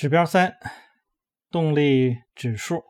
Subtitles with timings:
[0.00, 0.54] 指标三，
[1.50, 2.80] 动力指数。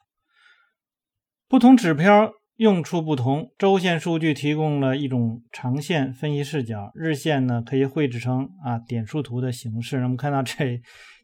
[1.49, 3.53] 不同指标用处不同。
[3.59, 9.99] 周线数据提供了一种长线分析视角，日线呢可以绘制成啊点数图的形式。
[9.99, 10.81] 那么看到这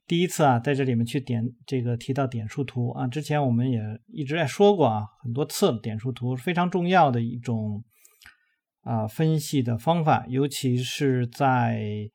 [0.08, 7.84] 第一次啊，在这里面去点这个提到点数图啊，之前我们也一直在说过啊，很多次点数图非常重要的一种
[8.80, 12.10] 啊分析的方法，尤其是在。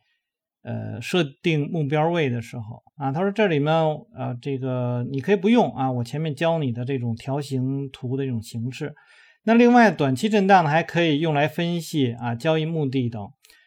[0.63, 3.73] 呃，设定目标位的时候啊，他说这里面
[4.15, 8.93] 呃，这个你可以不用啊，我前面教你的这种条形图的这种形式。
[9.43, 13.19] 那另外，短期震荡呢，还可以用来分析啊交易目的等。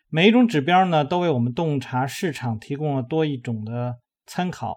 [0.09, 4.77] 每一种指标呢，都为我们洞察市场提供了多一种的参考。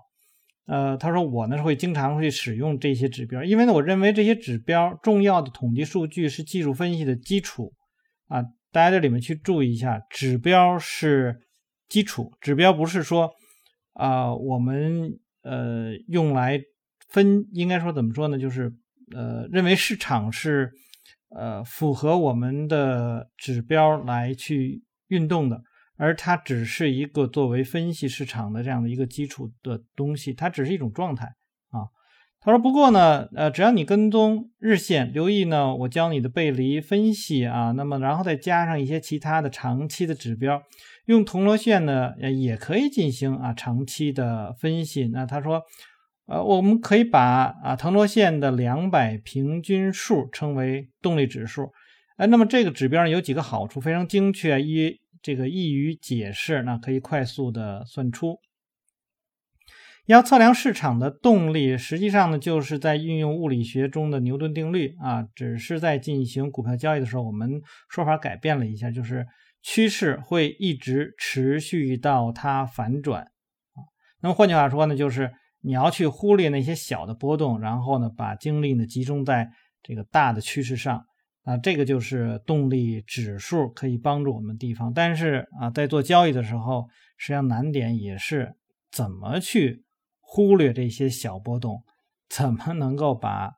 [0.66, 7.74] 呃，他说我呢会经常会使用这些指标，因为呢，我认为这些指标重要的统计数据是技术分析的基础
[8.28, 8.42] 啊。
[8.72, 11.44] 大家这里面去注意一下，指标是。
[11.90, 13.32] 基础指标不是说
[13.94, 16.62] 啊，我们呃用来
[17.10, 18.38] 分，应该说怎么说呢？
[18.38, 18.72] 就是
[19.16, 20.72] 呃认为市场是
[21.30, 25.62] 呃符合我们的指标来去运动的，
[25.96, 31.26] 而它只是一个作为分析市场的这样的一个基础的东西，它只是一种状态
[31.70, 31.88] 啊。
[32.40, 40.62] 他说不过呢，呃，只要你跟踪日线，留意呢我教你的背离分析啊，那么然后再加上一些其他的长期的指标。
[41.08, 45.08] 用铜锣线呢，也可以进行啊长期的分析。
[45.08, 45.62] 那他说，
[46.26, 51.72] 呃，我们可以把啊铜锣线的两百平均数称为动力指数。
[52.18, 58.38] 哎，那么这个指标有几个好处，非常精确，一这个易于解释，那可以快速的算出。
[60.08, 69.26] 要测量市场的动力，实际上呢，就是在运用物理学中的牛顿定律啊，只是在进行股票交易的时候，我们说法改变了一下，就是。
[69.64, 73.84] 趋势会一直持续到它反转啊。
[74.22, 75.30] 那么换句话说呢，就是
[75.60, 79.50] 你要去忽略那些小的波动，然后呢，把精力呢集中在
[79.84, 81.04] 这个大的趋势上
[81.44, 81.58] 啊。
[81.58, 84.94] 这个就是动力指数可以帮助我们地方。
[84.94, 86.88] 但是啊，在做交易的时候，
[87.18, 88.54] 实际上难点也是
[88.90, 89.84] 怎么去
[90.28, 91.82] 忽略这些小波动，
[92.30, 93.54] 怎么能够把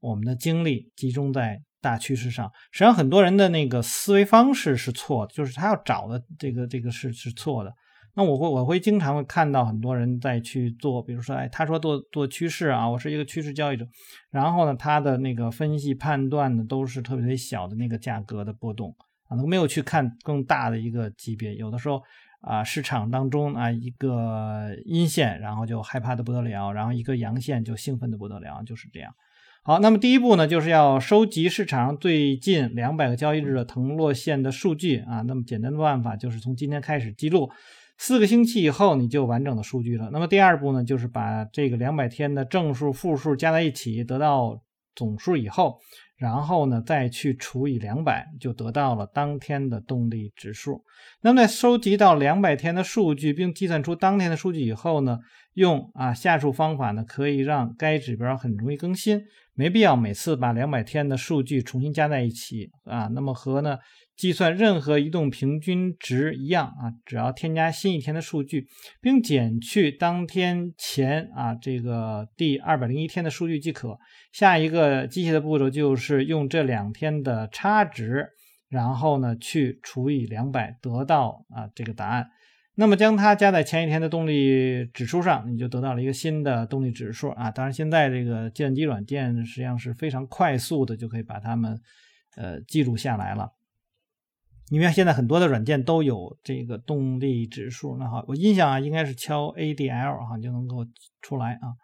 [0.00, 1.62] 我们的精力集中在。
[1.84, 7.70] 大趋势上，实际上很多人的那个思维方式是错的，就是他要找的这个这个是是错的。
[8.14, 13.86] 那我会我会经常会看到很多人在去做，比如说，哎，他说做做趋势啊，我是一个趋势交易者，
[14.30, 18.96] 然后呢，他的那个分析判断呢都是特别特别小的那个价格的波动
[19.28, 21.54] 啊，都没有去看更大的一个级别。
[21.54, 22.02] 有的时候
[22.46, 29.12] 啊，市场当中啊一个阴线，然后就害怕的不得了，然后一个阳线就兴奋的不得了，就是这样。
[29.62, 35.22] 好，那么第一步呢，就是要收集市场最近两百个交易日的腾落线的数据啊。
[35.22, 37.50] 那么简单的办法就是从今天开始记录，
[37.96, 40.10] 四个星期以后你就完整的数据了。
[40.12, 44.60] 那么第二步呢，就是把这个两百天的正数、负数加在一起，得到
[44.94, 45.78] 总数以后，
[46.16, 50.84] 然后呢再去除以两百，就得到了当天的动力指数。
[51.20, 55.18] 那么在收集到两百天的数据，并计算出当天的数据以后呢，
[55.54, 59.20] 用啊下述方法呢，可以让该指标很容易更新。
[59.56, 63.78] 没必要每次把两百天的数据重新加在一起啊，那么和呢
[64.16, 68.66] 计算任何移动平均值一样啊，只要添加新一天的数据，
[69.00, 73.98] 并减去当天前啊这个第二百零一天的数据即可。
[74.32, 78.28] 下一个机械的步骤就是用这两天的差值，
[78.68, 82.28] 然后呢去除以两百，得到啊这个答案。
[82.76, 87.48] 那么将它加在前一天的动力指数上，你就得到了一个新的动力指数啊。
[87.48, 91.80] 当然，现在这个计算机软件实际上是非常快速的，就可以把它们
[92.36, 93.48] 呃记录下来了。
[94.70, 97.96] 因为现在很多的软件都有这个动力指数。
[97.98, 100.86] 那好，我印象啊，应该是敲 ADL 哈就能够
[101.22, 101.74] 出来啊。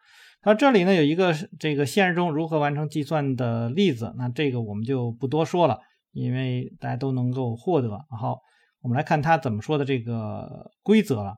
[0.43, 5.81] 它这里呢有一个这个现实中如何完成计算的例子，那这个我们就不多说了，
[6.13, 7.91] 因为大家都能够获得。
[8.11, 8.39] 好。
[8.83, 11.35] 我们来看他怎么说的这个规则了。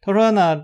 [0.00, 0.62] 他说呢，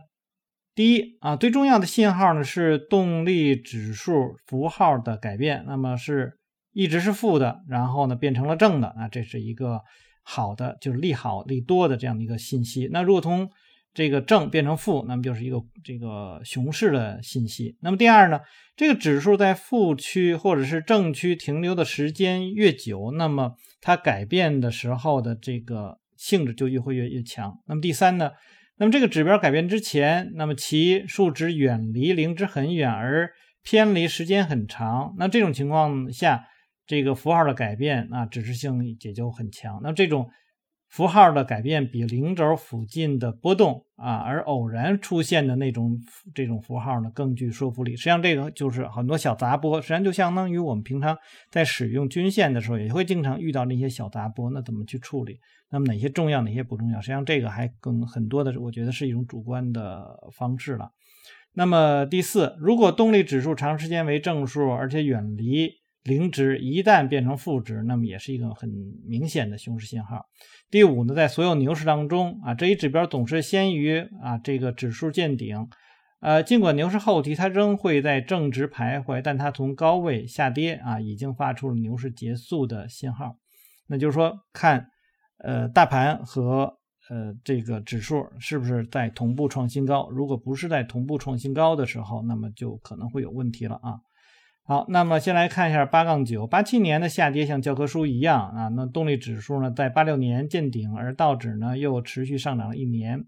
[0.75, 4.15] 第一啊，最重要的信号呢是动力指数
[4.47, 6.39] 符号的改变，那么是
[6.73, 9.83] 一直是负的，然后呢变成了正的啊，这是一个
[10.23, 12.89] 好的，就是利好利多的这样的一个信息。
[12.93, 13.49] 那如果从
[13.95, 17.77] 这个正变成负，那么就是一个这个熊市的信息。
[17.81, 18.41] 那么第二呢，
[18.77, 25.99] 这个指数在负区或者是正区停留的时间越久，那么它改变的时候的这个。
[26.15, 27.59] 性质就越会越越强。
[27.67, 28.31] 那么第三呢？
[28.77, 33.29] 那么这个指标改变之前，那么其数值远离零值很远，而
[33.65, 35.17] 偏离时间很长。
[35.19, 36.45] 那这种情况下，
[36.87, 39.81] 这个符号的改变啊，指示性也就很强。
[39.83, 40.29] 那这种
[40.89, 45.99] 符号的改变比零轴附近的波动啊，而偶然出现的那种
[46.35, 47.97] 这种符号呢更具说服力。
[47.97, 51.17] 实际上，这个就是很多小杂波，实际上就相当于我们平常
[51.51, 54.51] 在使用均线的时候，也会经常遇到那些小杂波。
[54.51, 55.39] 那怎么去处理？
[55.71, 57.01] 那么哪些重要，哪些不重要？
[57.01, 60.91] 实际上，这个还更很多的，我觉得是一种主观的方式了。
[61.55, 65.81] 那么第四，如果动力指数长时间为正数，而且远离。
[66.03, 68.69] 零值一旦变成负值，那么也是一个很
[69.07, 70.27] 明显的熊市信号。
[70.71, 75.69] 第五呢，在所有牛市当中啊，这一指标总是先于啊这个指数见顶，
[76.21, 83.37] 呃，尽管牛市后期它仍会在正值徘徊，但它从高位下跌啊，已经发出了牛市结束的信号。
[83.87, 84.89] 那就是说，看
[85.39, 86.79] 呃大盘和
[87.11, 90.09] 呃这个指数是不是在同步创新高？
[90.11, 94.01] 如果不是在同步创新高的时候，那么就可能会有问题了啊。
[94.65, 98.69] 好，那么先来看一下八杠九八七年的下跌，像教科书一样啊。
[98.69, 103.25] 那动力指数呢，在八六年见顶，而道指呢又持续上涨了一年。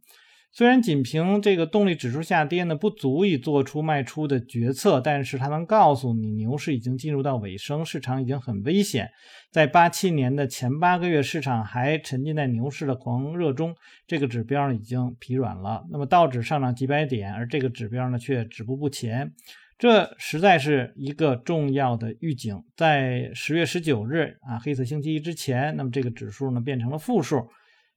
[0.52, 9.10] 虽然仅凭这个动力指数下跌呢，不足以做出卖出的决策，但是它能告诉你牛市已经进入到尾声，市场已经很危险。
[9.50, 13.74] 在八七年的前八个月，市场还沉浸在牛市的狂热中，
[14.06, 15.84] 这个指标已经疲软了。
[15.90, 19.32] 那么道指上涨几百点，而这个指标呢却止步不前。
[19.76, 22.62] 这实在是一个重要的预警。
[22.76, 27.48] 在十月十九日啊，黑色星期一之前，那么这个指数呢变成了负数，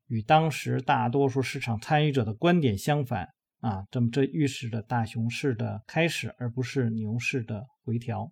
[0.07, 3.29] 与当时大多数市场参与者的观点相反
[3.62, 3.83] 啊。
[3.91, 8.31] 这么这预示着大熊市的开始，而不是牛市的回调。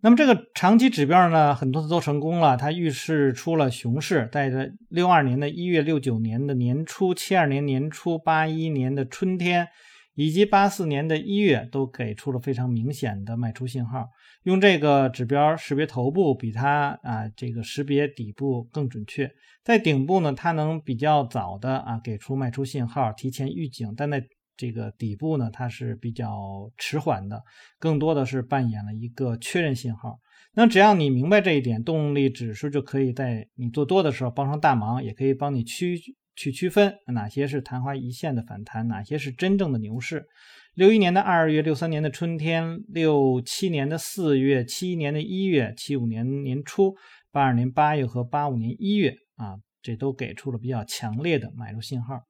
[0.00, 4.28] 那么这个长期指标呢，很多次都成功了，它预示出了熊市。
[4.32, 9.68] 在这六二年的一月、六九年的年初、七二年年初、八一年的春天。
[10.16, 14.08] 以及八四年的一月都给出了非常明显的卖出信号，
[14.44, 19.30] 用这个指标识别头部比它啊这个识别底部更准确。
[19.62, 24.24] 在顶部呢，它能比较早的啊给出卖出信号，提前预警；但在
[24.56, 27.42] 这个底部呢，它是比较迟缓的，
[27.78, 30.18] 更多的是扮演了一个确认信号。
[30.54, 36.00] 那只要你明白这一点，动力指数就可以在你做多的时候帮上大忙，也可以帮你驱。
[36.36, 40.26] 去区分哪些是昙花一现的反弹，哪些是真正的牛市。
[40.74, 46.94] 六一年的二月，六三年的春天，六七年的四月，七一年的一月，七五年年初，
[47.32, 52.20] 八二年八月和八五年一月啊，这都给出了比较强烈的买入信号。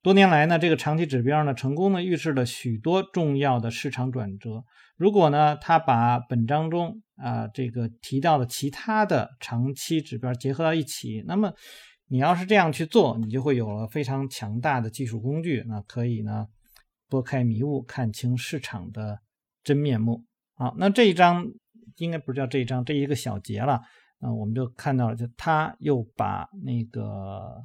[0.00, 4.64] 多年来呢，这个长期指标呢，成功的预示了许多重要的市场转折。
[4.96, 11.52] 如果呢，他把本章中啊这个提到的其他的长期指标结合到一起，那么。
[12.12, 16.46] 你要是这样去做，你就会有了非常强大的技术工具，那可以呢
[17.08, 19.18] 拨开迷雾，看清市场的
[19.64, 20.22] 真面目。
[20.52, 21.46] 好，那这一章
[21.96, 23.80] 应该不是叫这一章，这一个小节了。
[24.18, 27.64] 那我们就看到了，就他又把那个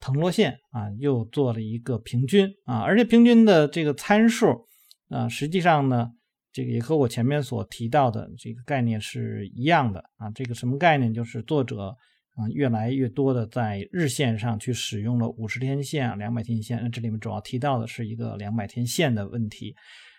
[0.00, 4.66] 腾落线啊，又做了一个平均啊，而且平均的这个参数
[5.08, 6.10] 啊，实际上呢，
[6.50, 10.28] 这个也和我前面所提到的这个概念是一样的啊。
[10.32, 11.14] 这个什么概念？
[11.14, 11.96] 就是作者。
[12.36, 16.80] 啊，越来越多的在日线上去使用了五十天线、两百天线。
[16.82, 19.74] 那这里面主要提到的是一个两百天线的问题。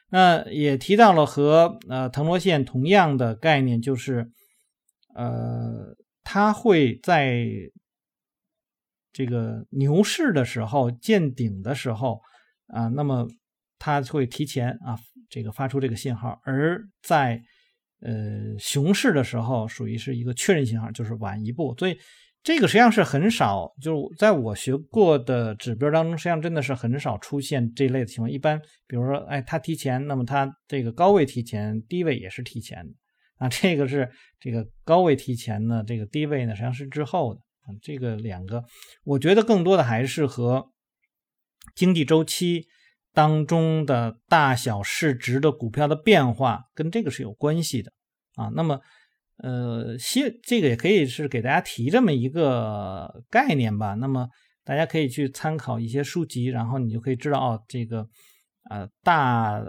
[0.09, 4.31] 那也提到了和呃腾挪线同样的概念，就是
[5.13, 7.45] 呃它会在
[9.12, 12.21] 这个牛市的时候见顶的时候
[12.67, 13.27] 啊，那么
[13.77, 14.97] 它会提前啊
[15.29, 17.41] 这个发出这个信号，而在
[18.02, 21.98] 呃，熊市的时候属于是一个确认信号，就是晚一步，所以
[22.44, 28.30] 这个实际上是很少，就是在我学过的指标当中，实际上真的是很少出现这类的情况。
[28.30, 32.94] 一般，比如说，哎，它提前，那么它这个高位提前，低位也是提前的
[33.38, 33.50] 啊。
[33.50, 34.08] 这个是
[34.40, 37.42] 这个高位提前呢，这个低位呢实际上是滞后的。
[37.82, 38.64] 这个两个，
[39.04, 40.72] 我觉得更多的还是和
[41.74, 42.68] 经济周期。
[43.15, 47.91] 当中的大小市值的股票的变化跟这个是有关系的
[48.36, 48.51] 啊。
[48.53, 48.79] 那么，
[49.38, 53.95] 呃，先这个也可以是给大家提这么一个概念吧。
[53.95, 54.27] 那么
[54.63, 58.07] 大家可以去参考一些书籍，然后你就可以知道哦，这个
[58.69, 59.63] 呃大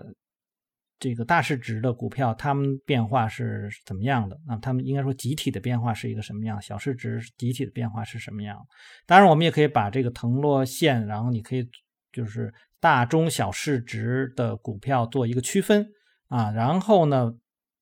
[0.98, 4.36] 这个大市值的股票它们变化是怎么样的？
[4.46, 6.60] 那它们应该说集体的变化是一个什么样？
[6.60, 8.58] 小市值集体的变化是什么样？
[9.06, 11.68] 当然，我们也可以把这个腾落线，然后你可以
[12.16, 12.52] 就是。
[12.78, 15.85] 大中小市值的股票做一个区分
[16.28, 17.32] 啊，然后呢，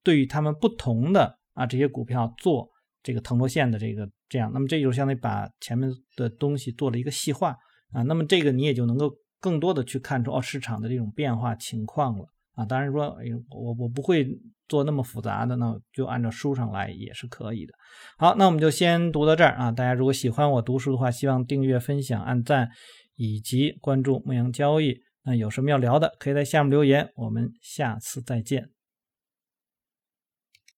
[0.05, 2.71] 对于他们不同的啊这些股票做
[3.03, 7.57] 这个腾挪线的这个这样，那么这就相当于把前面的东西做了一个细化
[7.93, 12.25] 啊，那么这个你也就能够更多的去看出哦市场的这种变化情况了
[12.55, 12.65] 啊。
[12.65, 14.27] 当然说，哎我我不会
[14.69, 17.75] 做那么复杂的，那就按照书上来也是可以的。
[18.17, 19.73] 好，那我们就先读到这儿啊。
[19.73, 22.71] 大家如果喜欢我读书的话，希望订阅、分享、按赞
[23.17, 25.01] 以及关注牧羊交易。
[25.25, 27.11] 那有什么要聊的，可以在下面留言。
[27.17, 28.71] 我们下次再见。